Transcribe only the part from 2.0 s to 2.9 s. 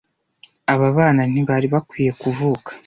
kuvuka